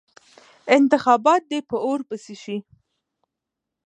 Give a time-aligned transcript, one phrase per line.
[0.77, 2.57] انتخابات دې په اور پسې شي.